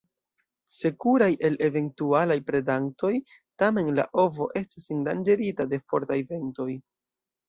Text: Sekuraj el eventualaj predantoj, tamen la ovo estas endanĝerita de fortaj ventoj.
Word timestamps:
Sekuraj 0.75 1.27
el 1.49 1.57
eventualaj 1.65 2.37
predantoj, 2.47 3.11
tamen 3.63 3.91
la 3.99 4.05
ovo 4.23 4.47
estas 4.63 4.89
endanĝerita 4.97 5.69
de 5.75 5.81
fortaj 5.93 6.19
ventoj. 6.33 6.67